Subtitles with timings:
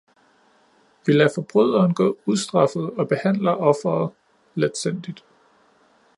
[1.05, 4.11] Vi lader forbryderen gå ustraffet og behandler ofret
[4.55, 5.23] letsindigt.